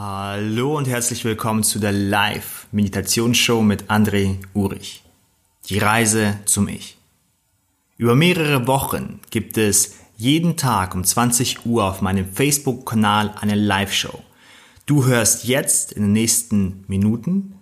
[0.00, 5.02] Hallo und herzlich willkommen zu der Live-Meditationsshow mit André Urich.
[5.68, 6.96] Die Reise zum Ich.
[7.96, 14.22] Über mehrere Wochen gibt es jeden Tag um 20 Uhr auf meinem Facebook-Kanal eine Live-Show.
[14.86, 17.56] Du hörst jetzt in den nächsten Minuten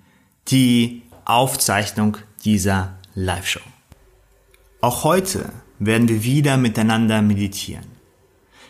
[0.49, 3.65] die Aufzeichnung dieser Live-Show.
[4.83, 7.96] Auch heute werden wir wieder miteinander meditieren.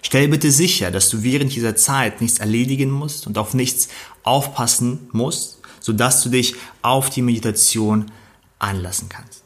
[0.02, 3.88] Stell bitte sicher, dass du während dieser Zeit nichts erledigen musst und auf nichts
[4.22, 8.10] aufpassen musst, sodass du dich auf die Meditation
[8.58, 9.44] anlassen kannst.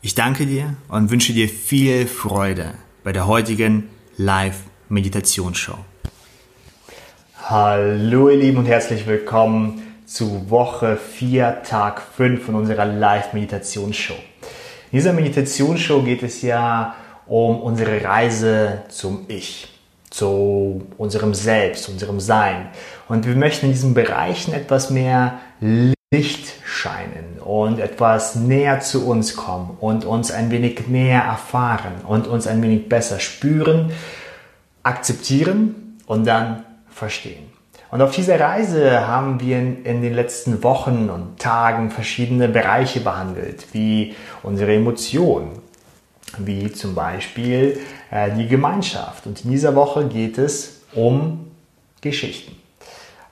[0.00, 5.78] Ich danke dir und wünsche dir viel Freude bei der heutigen Live-Meditationsshow.
[7.44, 14.14] Hallo ihr Lieben und herzlich willkommen zu Woche 4, Tag 5 von unserer Live-Meditationsshow.
[14.90, 16.94] In dieser Meditationsshow geht es ja
[17.28, 19.68] um unsere Reise zum Ich,
[20.10, 22.68] zu unserem Selbst, unserem Sein.
[23.08, 25.38] Und wir möchten in diesen Bereichen etwas mehr
[26.10, 32.26] Licht scheinen und etwas näher zu uns kommen und uns ein wenig näher erfahren und
[32.26, 33.92] uns ein wenig besser spüren,
[34.82, 37.44] akzeptieren und dann verstehen.
[37.90, 43.66] Und auf dieser Reise haben wir in, den letzten Wochen und Tagen verschiedene Bereiche behandelt,
[43.72, 45.52] wie unsere Emotionen,
[46.38, 49.26] wie zum Beispiel äh, die Gemeinschaft.
[49.26, 51.50] Und in dieser Woche geht es um
[52.00, 52.56] Geschichten.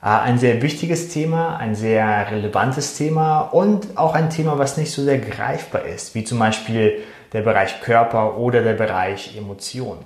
[0.02, 4.92] Äh, ein sehr wichtiges Thema, ein sehr relevantes Thema und auch ein Thema, was nicht
[4.92, 10.04] so sehr greifbar ist, wie zum Beispiel der Bereich Körper oder der Bereich Emotionen.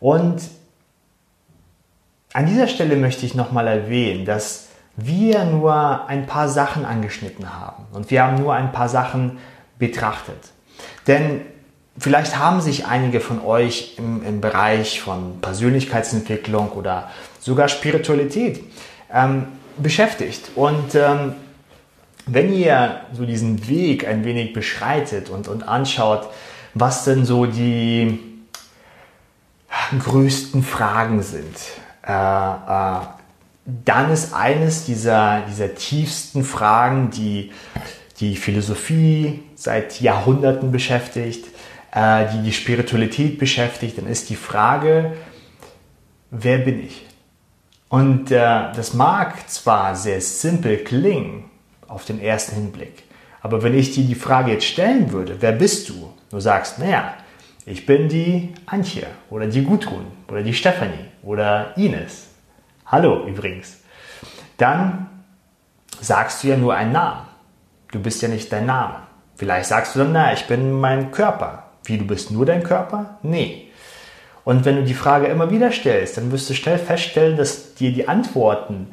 [0.00, 0.42] Und
[2.32, 7.86] an dieser Stelle möchte ich nochmal erwähnen, dass wir nur ein paar Sachen angeschnitten haben
[7.92, 9.38] und wir haben nur ein paar Sachen
[9.78, 10.52] betrachtet.
[11.06, 11.42] Denn
[11.98, 18.62] Vielleicht haben sich einige von euch im, im Bereich von Persönlichkeitsentwicklung oder sogar Spiritualität
[19.12, 19.46] ähm,
[19.78, 20.50] beschäftigt.
[20.56, 21.34] Und ähm,
[22.26, 26.28] wenn ihr so diesen Weg ein wenig beschreitet und, und anschaut,
[26.74, 28.18] was denn so die
[29.98, 31.56] größten Fragen sind,
[32.06, 33.00] äh, äh,
[33.84, 37.52] dann ist eines dieser, dieser tiefsten Fragen, die
[38.20, 41.46] die Philosophie seit Jahrhunderten beschäftigt,
[41.96, 45.16] äh, die die Spiritualität beschäftigt, dann ist die Frage,
[46.30, 47.06] wer bin ich?
[47.88, 51.50] Und äh, das mag zwar sehr simpel klingen
[51.88, 53.04] auf den ersten Hinblick,
[53.40, 56.12] aber wenn ich dir die Frage jetzt stellen würde, wer bist du?
[56.30, 57.14] Du sagst, naja,
[57.64, 62.26] ich bin die Antje oder die Gudrun oder die Stefanie oder Ines.
[62.84, 63.78] Hallo übrigens.
[64.58, 65.08] Dann
[66.00, 67.26] sagst du ja nur einen Namen.
[67.90, 68.96] Du bist ja nicht dein Name.
[69.36, 71.65] Vielleicht sagst du dann, na, ich bin mein Körper.
[71.86, 73.18] Wie, du bist nur dein Körper?
[73.22, 73.68] Nee.
[74.44, 77.92] Und wenn du die Frage immer wieder stellst, dann wirst du schnell feststellen, dass dir
[77.92, 78.88] die Antworten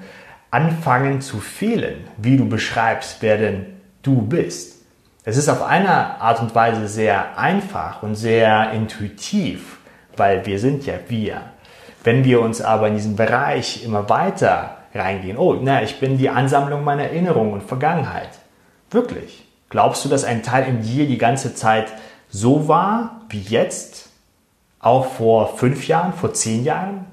[0.49, 3.65] anfangen zu fehlen, wie du beschreibst, wer denn
[4.01, 4.83] du bist.
[5.23, 9.77] Es ist auf eine Art und Weise sehr einfach und sehr intuitiv,
[10.17, 11.41] weil wir sind ja wir.
[12.03, 16.29] Wenn wir uns aber in diesen Bereich immer weiter reingehen, oh, na, ich bin die
[16.29, 18.29] Ansammlung meiner Erinnerungen und Vergangenheit.
[18.91, 19.45] Wirklich?
[19.69, 21.87] Glaubst du, dass ein Teil in dir die ganze Zeit
[22.33, 24.09] so war wie jetzt,
[24.79, 27.05] auch vor fünf Jahren, vor zehn Jahren?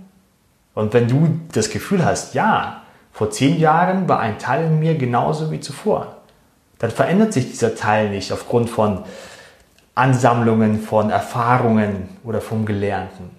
[0.74, 2.82] Und wenn du das Gefühl hast, ja,
[3.12, 6.16] vor zehn Jahren war ein Teil in mir genauso wie zuvor,
[6.78, 9.04] dann verändert sich dieser Teil nicht aufgrund von
[9.94, 13.30] Ansammlungen von Erfahrungen oder vom Gelernten.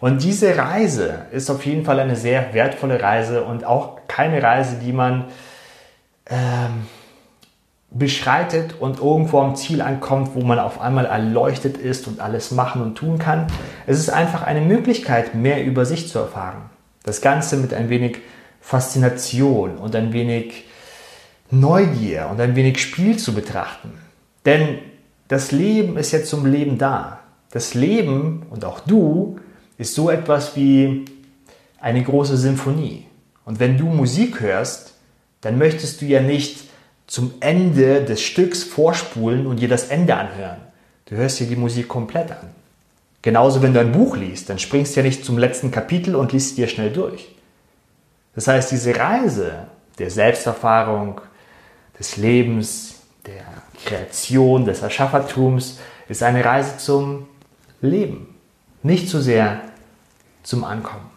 [0.00, 4.76] Und diese Reise ist auf jeden Fall eine sehr wertvolle Reise und auch keine Reise,
[4.82, 5.26] die man
[6.26, 6.86] ähm,
[7.94, 12.82] beschreitet und irgendwo am Ziel ankommt, wo man auf einmal erleuchtet ist und alles machen
[12.82, 13.46] und tun kann.
[13.86, 16.70] Es ist einfach eine Möglichkeit, mehr über sich zu erfahren.
[17.04, 18.18] Das Ganze mit ein wenig
[18.60, 20.64] Faszination und ein wenig
[21.50, 23.92] Neugier und ein wenig Spiel zu betrachten.
[24.44, 24.78] Denn
[25.28, 27.20] das Leben ist jetzt zum Leben da.
[27.52, 29.38] Das Leben und auch du
[29.78, 31.04] ist so etwas wie
[31.80, 33.06] eine große Symphonie.
[33.44, 34.94] Und wenn du Musik hörst,
[35.42, 36.64] dann möchtest du ja nicht
[37.06, 40.58] zum Ende des Stücks vorspulen und dir das Ende anhören.
[41.06, 42.50] Du hörst dir die Musik komplett an.
[43.22, 46.32] Genauso, wenn du ein Buch liest, dann springst du ja nicht zum letzten Kapitel und
[46.32, 47.34] liest dir schnell durch.
[48.34, 49.68] Das heißt, diese Reise
[49.98, 51.20] der Selbsterfahrung,
[51.98, 53.44] des Lebens, der
[53.84, 55.78] Kreation, des Erschaffertums
[56.08, 57.26] ist eine Reise zum
[57.80, 58.34] Leben,
[58.82, 59.60] nicht so sehr
[60.42, 61.10] zum Ankommen.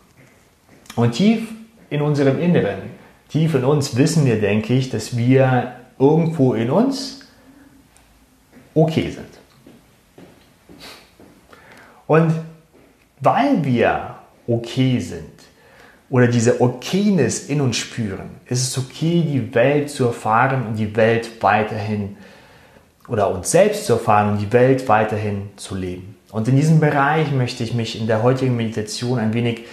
[0.95, 1.50] Und tief
[1.89, 2.81] in unserem Inneren,
[3.30, 7.21] tief in uns wissen wir, denke ich, dass wir irgendwo in uns
[8.73, 9.25] okay sind.
[12.05, 12.33] Und
[13.19, 14.15] weil wir
[14.47, 15.38] okay sind,
[16.09, 18.29] oder diese Okayness in uns spüren.
[18.45, 22.17] Es ist okay, die Welt zu erfahren und die Welt weiterhin
[23.07, 26.15] oder uns selbst zu erfahren und die Welt weiterhin zu leben.
[26.31, 29.65] Und in diesem Bereich möchte ich mich in der heutigen Meditation ein wenig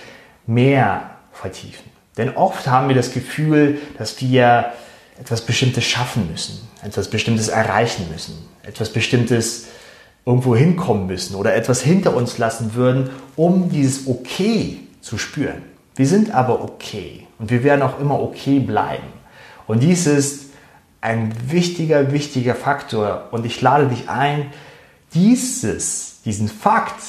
[0.46, 1.90] mehr vertiefen.
[2.16, 4.72] Denn oft haben wir das Gefühl, dass wir
[5.20, 9.66] etwas Bestimmtes schaffen müssen, etwas Bestimmtes erreichen müssen, etwas Bestimmtes
[10.26, 15.62] irgendwo hinkommen müssen oder etwas hinter uns lassen würden, um dieses Okay zu spüren.
[15.96, 19.06] Wir sind aber okay und wir werden auch immer okay bleiben.
[19.66, 20.46] Und dies ist
[21.00, 24.50] ein wichtiger, wichtiger Faktor und ich lade dich ein,
[25.12, 27.02] dieses, diesen Fakt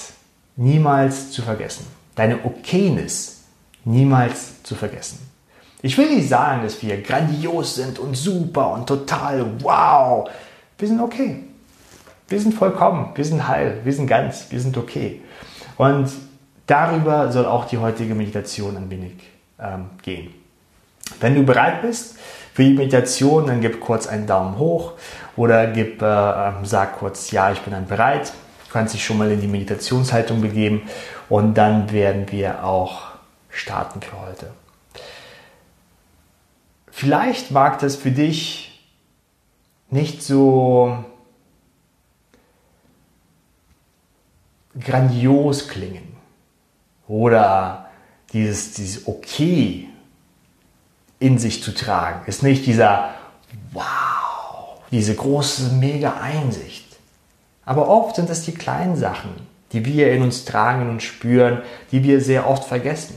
[0.56, 1.88] niemals zu vergessen.
[2.16, 3.44] Deine Okayness
[3.84, 5.20] niemals zu vergessen.
[5.86, 10.28] Ich will nicht sagen, dass wir grandios sind und super und total wow.
[10.80, 11.44] Wir sind okay.
[12.28, 15.22] Wir sind vollkommen, wir sind heil, wir sind ganz, wir sind okay.
[15.78, 16.10] Und
[16.66, 19.14] darüber soll auch die heutige Meditation ein wenig
[19.60, 20.34] ähm, gehen.
[21.20, 22.18] Wenn du bereit bist
[22.56, 24.94] für die Meditation, dann gib kurz einen Daumen hoch
[25.36, 28.34] oder gib, äh, ähm, sag kurz, ja, ich bin dann bereit.
[28.66, 30.82] Du kannst dich schon mal in die Meditationshaltung begeben
[31.30, 33.04] und dann werden wir auch
[33.52, 34.65] starten für heute.
[36.98, 38.82] Vielleicht mag das für dich
[39.90, 41.04] nicht so
[44.80, 46.16] grandios klingen
[47.10, 47.90] oder
[48.32, 49.90] dieses, dieses Okay
[51.20, 52.26] in sich zu tragen.
[52.28, 53.10] Ist nicht dieser
[53.74, 56.96] Wow, diese große, mega Einsicht.
[57.66, 59.32] Aber oft sind es die kleinen Sachen,
[59.74, 61.62] die wir in uns tragen und spüren,
[61.92, 63.16] die wir sehr oft vergessen.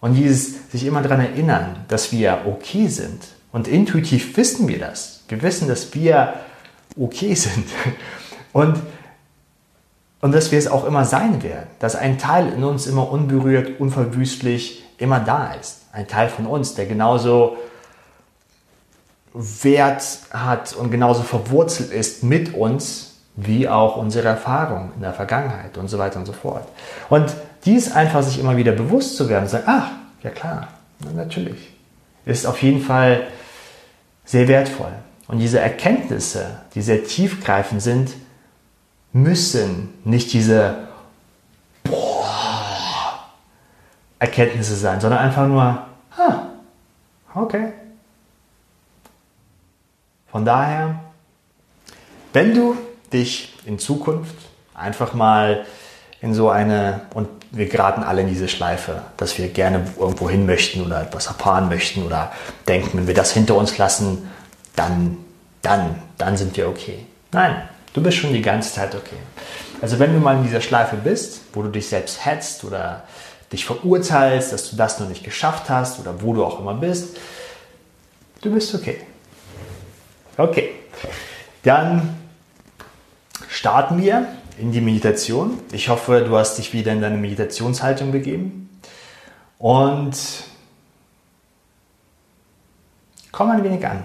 [0.00, 3.22] Und dieses sich immer daran erinnern, dass wir okay sind.
[3.52, 5.24] Und intuitiv wissen wir das.
[5.28, 6.34] Wir wissen, dass wir
[6.96, 7.66] okay sind.
[8.52, 8.80] Und
[10.20, 11.68] und dass wir es auch immer sein werden.
[11.78, 15.82] Dass ein Teil in uns immer unberührt, unverwüstlich immer da ist.
[15.92, 17.56] Ein Teil von uns, der genauso
[19.32, 20.02] Wert
[20.32, 25.86] hat und genauso verwurzelt ist mit uns, wie auch unsere Erfahrung in der Vergangenheit und
[25.86, 26.66] so weiter und so fort.
[27.08, 27.32] Und
[27.64, 29.90] dies einfach sich immer wieder bewusst zu werden und sagen, ach,
[30.22, 30.68] ja klar,
[31.14, 31.72] natürlich,
[32.24, 33.26] ist auf jeden Fall
[34.24, 34.92] sehr wertvoll.
[35.26, 38.12] Und diese Erkenntnisse, die sehr tiefgreifend sind,
[39.12, 40.88] müssen nicht diese
[41.84, 43.28] Boah,
[44.18, 45.62] Erkenntnisse sein, sondern einfach nur,
[46.16, 46.42] ah,
[47.34, 47.72] okay.
[50.30, 51.00] Von daher,
[52.32, 52.76] wenn du
[53.12, 54.36] dich in Zukunft
[54.74, 55.64] einfach mal
[56.20, 60.46] in so eine, und wir geraten alle in diese Schleife, dass wir gerne irgendwo hin
[60.46, 62.32] möchten oder etwas erfahren möchten oder
[62.66, 64.28] denken, wenn wir das hinter uns lassen,
[64.76, 65.16] dann,
[65.62, 67.06] dann, dann sind wir okay.
[67.32, 67.62] Nein,
[67.98, 69.16] Du bist schon die ganze Zeit okay.
[69.80, 73.02] Also wenn du mal in dieser Schleife bist, wo du dich selbst hetzt oder
[73.52, 77.16] dich verurteilst, dass du das noch nicht geschafft hast oder wo du auch immer bist,
[78.42, 79.00] du bist okay.
[80.36, 80.70] Okay,
[81.64, 82.16] dann
[83.48, 84.28] starten wir
[84.58, 85.58] in die Meditation.
[85.72, 88.68] Ich hoffe, du hast dich wieder in deine Meditationshaltung begeben
[89.58, 90.16] und
[93.32, 94.04] komm ein wenig an.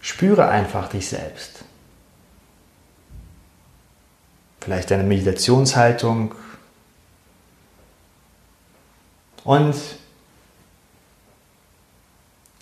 [0.00, 1.64] Spüre einfach dich selbst.
[4.60, 6.34] Vielleicht deine Meditationshaltung.
[9.44, 9.74] Und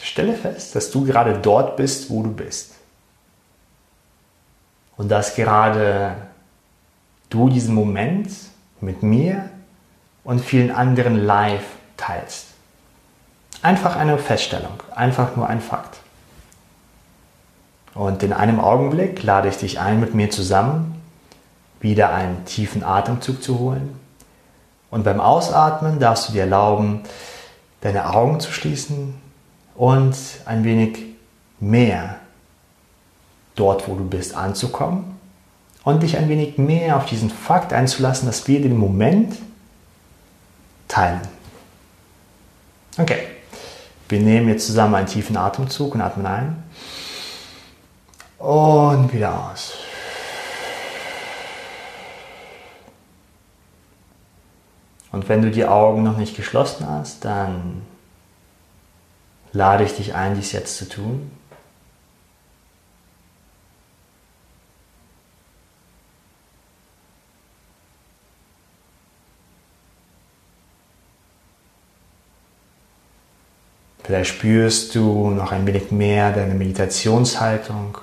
[0.01, 2.80] stelle fest, dass du gerade dort bist, wo du bist.
[5.01, 6.15] Und dass gerade
[7.31, 8.31] du diesen Moment
[8.83, 9.49] mit mir
[10.25, 11.65] und vielen anderen live
[11.97, 12.49] teilst.
[13.63, 16.01] Einfach eine Feststellung, einfach nur ein Fakt.
[17.95, 21.01] Und in einem Augenblick lade ich dich ein, mit mir zusammen
[21.81, 23.99] wieder einen tiefen Atemzug zu holen.
[24.91, 27.05] Und beim Ausatmen darfst du dir erlauben,
[27.81, 29.15] deine Augen zu schließen
[29.77, 30.15] und
[30.45, 31.07] ein wenig
[31.59, 32.20] mehr
[33.61, 35.19] dort, wo du bist, anzukommen
[35.85, 39.37] und dich ein wenig mehr auf diesen Fakt einzulassen, dass wir den Moment
[40.89, 41.21] teilen.
[42.99, 43.29] Okay,
[44.09, 46.63] wir nehmen jetzt zusammen einen tiefen Atemzug und atmen ein.
[48.39, 49.75] Und wieder aus.
[55.13, 57.83] Und wenn du die Augen noch nicht geschlossen hast, dann
[59.53, 61.31] lade ich dich ein, dies jetzt zu tun.
[74.11, 77.97] Vielleicht spürst du noch ein wenig mehr deine Meditationshaltung.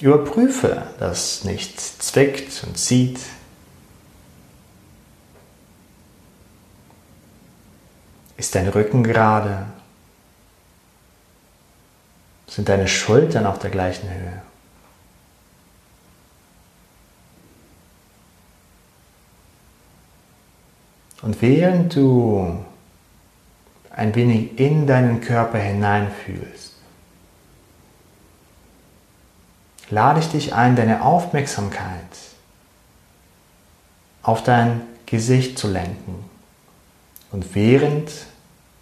[0.00, 3.20] Überprüfe, dass nichts zwickt und zieht.
[8.36, 9.66] Ist dein Rücken gerade?
[12.48, 14.42] Sind deine Schultern auf der gleichen Höhe?
[21.22, 22.64] Und während du
[23.90, 26.74] ein wenig in deinen Körper hineinfühlst,
[29.90, 32.02] lade ich dich ein, deine Aufmerksamkeit
[34.22, 36.24] auf dein Gesicht zu lenken.
[37.30, 38.10] Und während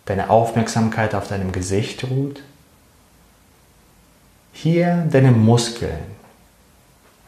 [0.07, 2.43] deine Aufmerksamkeit auf deinem Gesicht ruht,
[4.53, 6.15] hier deine Muskeln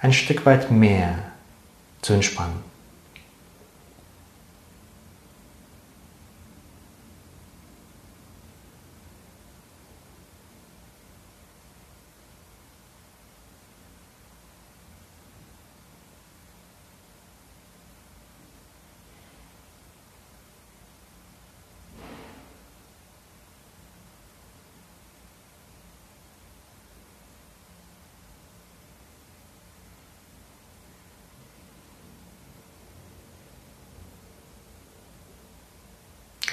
[0.00, 1.18] ein Stück weit mehr
[2.02, 2.75] zu entspannen.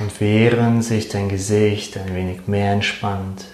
[0.04, 3.46] Und während sich dein Gesicht ein wenig mehr entspannt,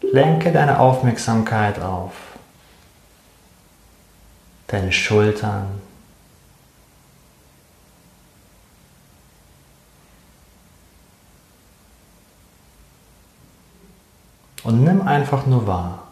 [0.00, 2.14] lenke deine Aufmerksamkeit auf
[4.68, 5.82] deine Schultern,
[14.62, 16.07] und nimm einfach nur wahr.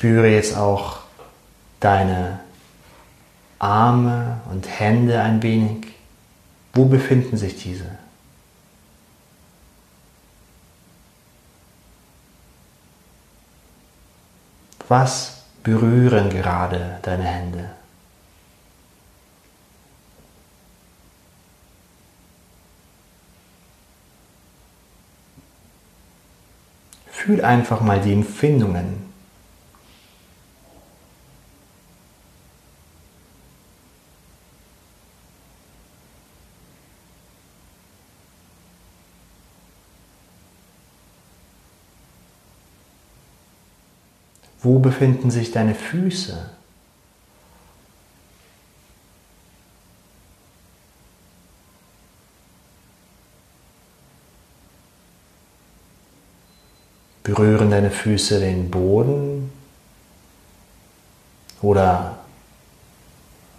[0.00, 1.00] Spüre jetzt auch
[1.78, 2.40] deine
[3.58, 5.88] Arme und Hände ein wenig.
[6.72, 7.98] Wo befinden sich diese?
[14.88, 17.68] Was berühren gerade deine Hände?
[27.10, 29.09] Fühl einfach mal die Empfindungen,
[44.70, 46.48] Wo befinden sich deine Füße?
[57.24, 59.50] Berühren deine Füße den Boden?
[61.62, 62.20] Oder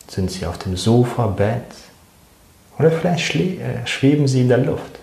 [0.07, 1.65] sind sie auf dem Sofa, Bett?
[2.79, 5.00] Oder vielleicht äh, schweben sie in der Luft?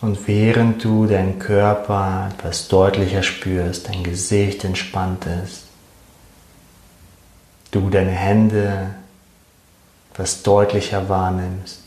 [0.00, 5.64] Und während du deinen Körper etwas deutlicher spürst, dein Gesicht entspannt ist,
[7.72, 8.94] du deine Hände
[10.12, 11.82] etwas deutlicher wahrnimmst,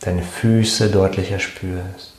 [0.00, 2.14] deine Füße deutlicher spürst,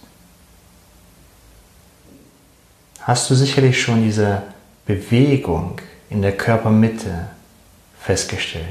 [2.99, 4.43] hast du sicherlich schon diese
[4.85, 7.29] Bewegung in der Körpermitte
[7.99, 8.65] festgestellt.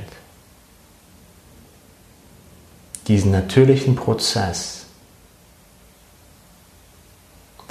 [3.09, 4.80] Diesen natürlichen Prozess,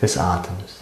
[0.02, 0.80] des Atems.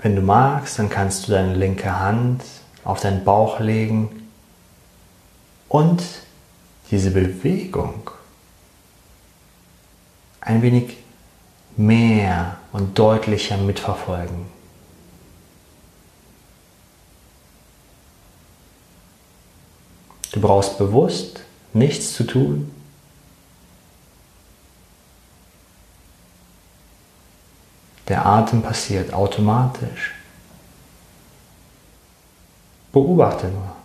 [0.00, 2.42] Wenn du magst, dann kannst du deine linke Hand
[2.84, 4.30] auf deinen Bauch legen
[5.68, 6.02] und
[6.90, 8.10] diese Bewegung
[10.40, 10.96] ein wenig
[11.76, 14.46] mehr und deutlicher mitverfolgen.
[20.32, 21.40] Du brauchst bewusst
[21.72, 22.70] nichts zu tun.
[28.08, 30.14] Der Atem passiert automatisch.
[32.92, 33.77] Beobachte nur.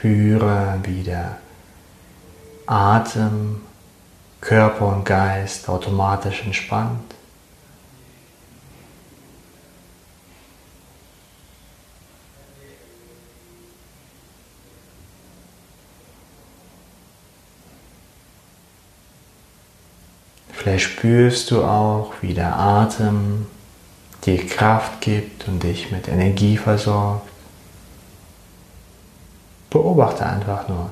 [0.00, 1.36] Spüre, wie der
[2.64, 3.60] Atem,
[4.40, 7.14] Körper und Geist automatisch entspannt.
[20.50, 23.46] Vielleicht spürst du auch, wie der Atem
[24.24, 27.28] dir Kraft gibt und dich mit Energie versorgt.
[29.70, 30.90] Beobachte einfach nur.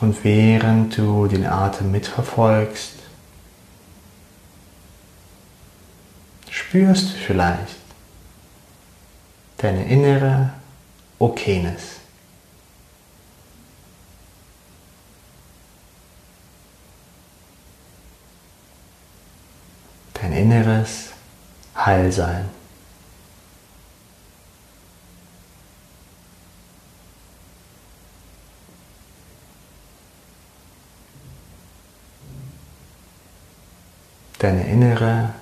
[0.00, 2.94] Und während du den Atem mitverfolgst,
[6.48, 7.76] spürst du vielleicht
[9.58, 10.54] deine innere
[11.18, 11.96] Okayness.
[20.14, 21.10] Dein inneres
[21.76, 22.59] Heilsein.
[34.40, 35.34] Deine innere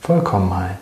[0.00, 0.81] Vollkommenheit.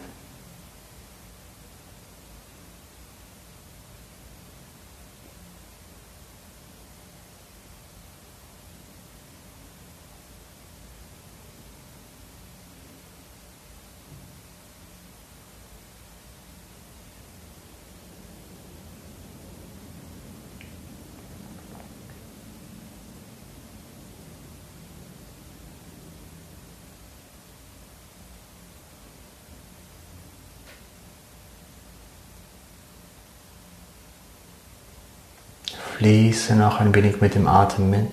[36.01, 38.11] Fließe noch ein wenig mit dem Atem mit.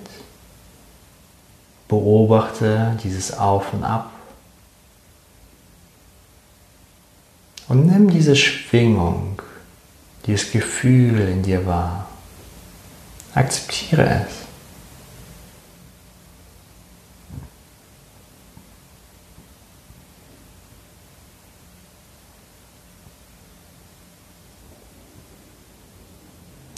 [1.88, 4.10] Beobachte dieses Auf und Ab.
[7.66, 9.40] Und nimm diese Schwingung,
[10.26, 12.06] dieses Gefühl in dir wahr.
[13.34, 14.47] Akzeptiere es.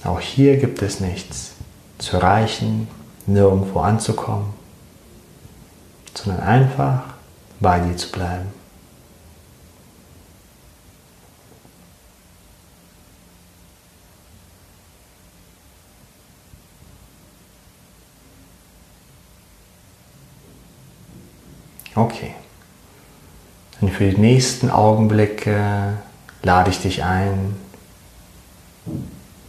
[0.05, 1.53] Auch hier gibt es nichts
[1.99, 2.89] zu erreichen,
[3.27, 4.55] nirgendwo anzukommen,
[6.15, 7.03] sondern einfach
[7.61, 8.49] bei dir zu bleiben.
[21.95, 22.35] Okay.
[23.81, 25.99] Und für die nächsten Augenblicke
[26.43, 27.57] lade ich dich ein,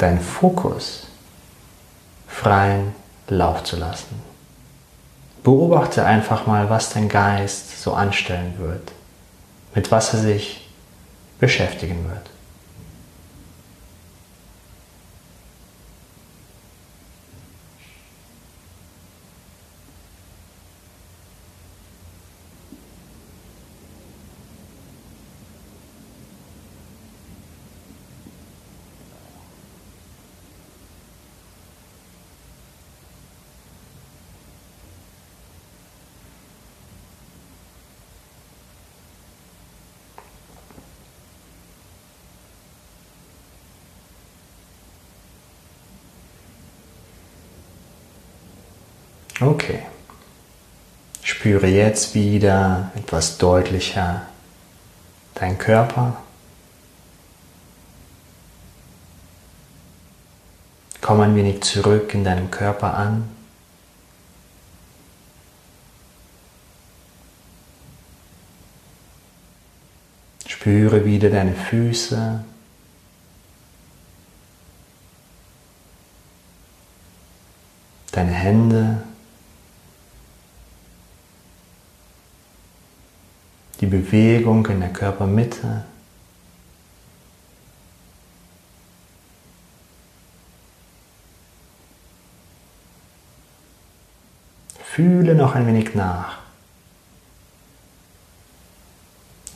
[0.02, 1.08] deinen Fokus
[2.28, 2.96] freien
[3.28, 4.22] Lauf zu lassen.
[5.44, 8.92] Beobachte einfach mal, was dein Geist so anstellen wird,
[9.74, 10.70] mit was er sich
[11.40, 12.30] beschäftigen wird.
[49.42, 49.80] Okay.
[51.24, 54.28] Spüre jetzt wieder etwas deutlicher
[55.34, 56.22] deinen Körper.
[61.02, 63.28] Komm ein wenig zurück in deinem Körper an.
[70.46, 72.44] Spüre wieder deine Füße.
[78.12, 79.11] Deine Hände.
[83.82, 85.86] Die Bewegung in der Körpermitte.
[94.84, 96.38] Fühle noch ein wenig nach.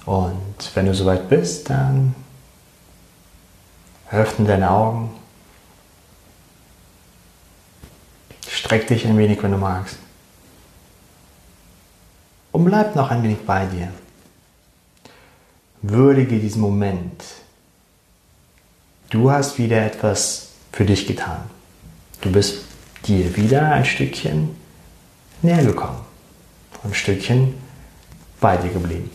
[0.06, 2.16] Und wenn du soweit bist, dann
[4.12, 5.10] öffne deine Augen.
[8.48, 9.98] Streck dich ein wenig, wenn du magst.
[12.52, 13.92] Und bleib noch ein wenig bei dir.
[15.88, 17.24] Würdige diesen Moment.
[19.10, 21.44] Du hast wieder etwas für dich getan.
[22.22, 22.66] Du bist
[23.06, 24.56] dir wieder ein Stückchen
[25.42, 26.00] näher gekommen.
[26.84, 27.54] Ein Stückchen
[28.40, 29.10] bei dir geblieben.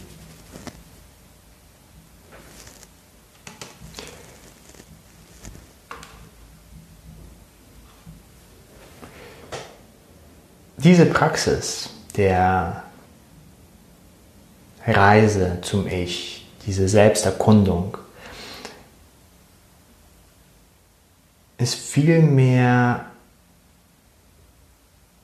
[10.83, 12.83] diese Praxis der
[14.87, 17.97] Reise zum Ich, diese Selbsterkundung,
[21.59, 23.07] ist vielmehr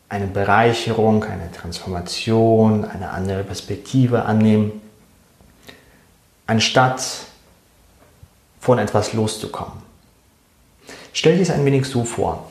[0.08, 4.80] eine Bereicherung, eine Transformation, eine andere Perspektive annehmen,
[6.46, 7.02] anstatt
[8.60, 9.82] von etwas loszukommen.
[11.12, 12.50] Stell dir es ein wenig so vor.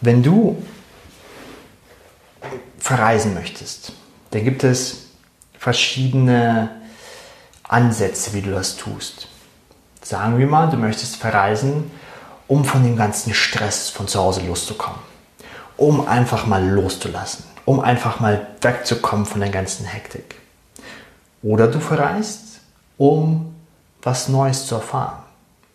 [0.00, 0.60] Wenn du
[2.78, 3.92] verreisen möchtest,
[4.30, 5.06] dann gibt es
[5.58, 6.77] verschiedene
[7.68, 9.28] Ansätze, wie du das tust.
[10.02, 11.90] Sagen wir mal, du möchtest verreisen,
[12.46, 15.00] um von dem ganzen Stress von zu Hause loszukommen.
[15.76, 17.44] Um einfach mal loszulassen.
[17.66, 20.36] Um einfach mal wegzukommen von der ganzen Hektik.
[21.42, 22.60] Oder du verreist,
[22.96, 23.54] um
[24.02, 25.22] was Neues zu erfahren.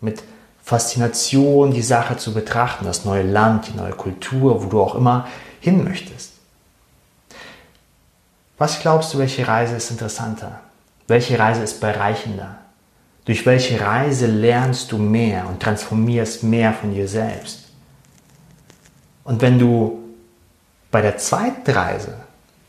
[0.00, 0.22] Mit
[0.64, 5.28] Faszination die Sache zu betrachten, das neue Land, die neue Kultur, wo du auch immer
[5.60, 6.32] hin möchtest.
[8.58, 10.60] Was glaubst du, welche Reise ist interessanter?
[11.06, 12.58] Welche Reise ist bereichender?
[13.24, 17.64] Durch welche Reise lernst du mehr und transformierst mehr von dir selbst?
[19.24, 20.02] Und wenn du
[20.90, 22.14] bei der zweiten Reise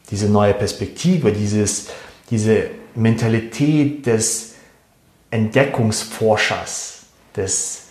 [0.10, 1.88] diese neue Perspektive, dieses,
[2.30, 4.54] diese Mentalität des
[5.32, 7.02] Entdeckungsforschers,
[7.36, 7.88] des,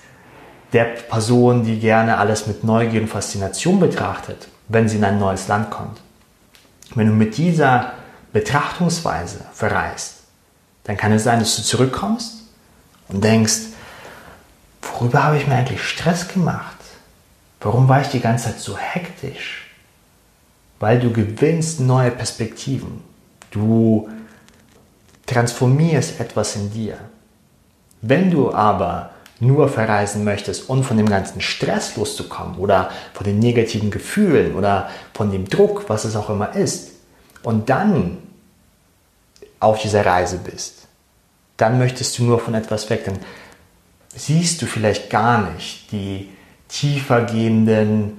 [0.72, 5.48] der Person, die gerne alles mit Neugier und Faszination betrachtet, wenn sie in ein neues
[5.48, 6.00] Land kommt,
[6.94, 7.92] wenn du mit dieser
[8.32, 10.23] Betrachtungsweise verreist,
[10.84, 12.34] dann kann es sein, dass du zurückkommst
[13.08, 13.58] und denkst,
[14.82, 16.76] worüber habe ich mir eigentlich Stress gemacht?
[17.60, 19.70] Warum war ich die ganze Zeit so hektisch?
[20.78, 23.02] Weil du gewinnst neue Perspektiven.
[23.50, 24.08] Du
[25.26, 26.98] transformierst etwas in dir.
[28.02, 33.38] Wenn du aber nur verreisen möchtest und von dem ganzen Stress loszukommen oder von den
[33.38, 36.90] negativen Gefühlen oder von dem Druck, was es auch immer ist,
[37.42, 38.18] und dann
[39.64, 40.86] auf dieser Reise bist,
[41.56, 43.18] dann möchtest du nur von etwas weg, dann
[44.14, 46.30] siehst du vielleicht gar nicht die
[46.68, 48.18] tiefer gehenden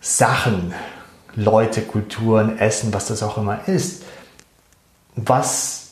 [0.00, 0.74] Sachen,
[1.34, 4.04] Leute, Kulturen, Essen, was das auch immer ist,
[5.16, 5.90] was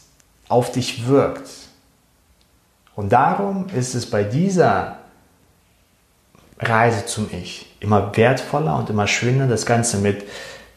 [0.49, 1.49] auf dich wirkt.
[2.95, 4.99] Und darum ist es bei dieser
[6.59, 10.25] Reise zum Ich immer wertvoller und immer schöner, das Ganze mit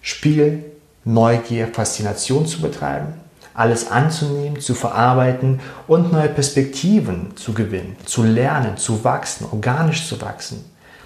[0.02, 0.66] Spiel,
[1.06, 3.14] Neugier, Faszination zu betreiben,
[3.58, 10.22] alles anzunehmen, zu verarbeiten und neue Perspektiven zu gewinnen, zu lernen, zu wachsen, organisch zu
[10.22, 10.64] wachsen.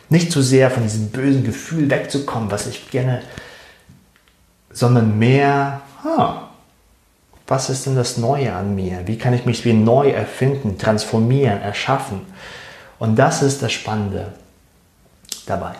[0.09, 3.21] Nicht zu sehr von diesem bösen Gefühl wegzukommen, was ich gerne,
[4.69, 6.49] sondern mehr, ah,
[7.47, 9.07] was ist denn das Neue an mir?
[9.07, 12.21] Wie kann ich mich wie neu erfinden, transformieren, erschaffen?
[12.99, 14.33] Und das ist das Spannende
[15.45, 15.75] dabei.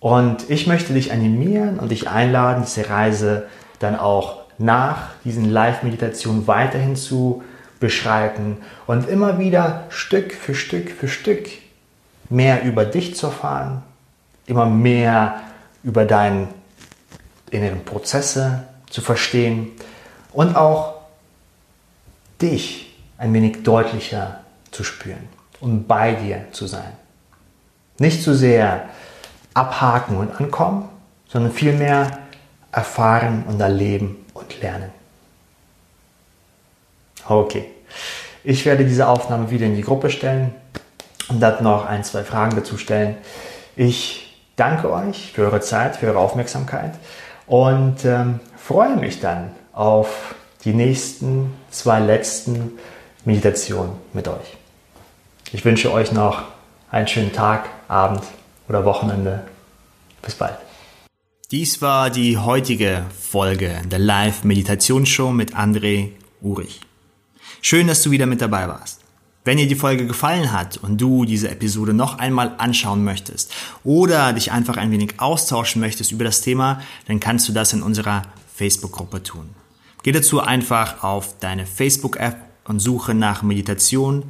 [0.00, 3.46] Und ich möchte dich animieren und dich einladen, diese Reise
[3.78, 7.42] dann auch nach diesen Live-Meditationen weiterhin zu
[7.80, 11.48] beschreiten und immer wieder Stück für Stück für Stück
[12.30, 13.82] mehr über dich zu erfahren,
[14.46, 15.40] immer mehr
[15.82, 16.48] über deine
[17.50, 19.72] inneren Prozesse zu verstehen
[20.32, 20.94] und auch
[22.40, 25.28] dich ein wenig deutlicher zu spüren
[25.60, 26.92] und bei dir zu sein.
[27.98, 28.88] Nicht zu sehr
[29.54, 30.88] abhaken und ankommen,
[31.28, 32.18] sondern vielmehr
[32.70, 34.90] erfahren und erleben und lernen.
[37.28, 37.66] Okay,
[38.44, 40.54] ich werde diese Aufnahme wieder in die Gruppe stellen
[41.28, 43.16] und dann noch ein, zwei Fragen dazu stellen.
[43.76, 46.94] Ich danke euch für eure Zeit, für eure Aufmerksamkeit
[47.46, 52.78] und ähm, freue mich dann auf die nächsten zwei letzten
[53.24, 54.56] Meditationen mit euch.
[55.52, 56.44] Ich wünsche euch noch
[56.90, 58.22] einen schönen Tag, Abend
[58.68, 59.40] oder Wochenende.
[60.22, 60.56] Bis bald.
[61.52, 66.80] Dies war die heutige Folge der Live-Meditationsshow mit André Urich.
[67.60, 69.00] Schön, dass du wieder mit dabei warst.
[69.44, 73.52] Wenn dir die Folge gefallen hat und du diese Episode noch einmal anschauen möchtest
[73.84, 77.82] oder dich einfach ein wenig austauschen möchtest über das Thema, dann kannst du das in
[77.82, 78.22] unserer
[78.54, 79.50] Facebook-Gruppe tun.
[80.04, 84.24] Geh dazu einfach auf deine Facebook-App und suche nach Meditation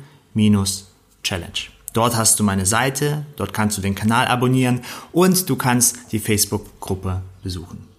[1.22, 1.71] Challenge.
[1.92, 4.81] Dort hast du meine Seite, dort kannst du den Kanal abonnieren
[5.12, 7.91] und du kannst die Facebook-Gruppe besuchen.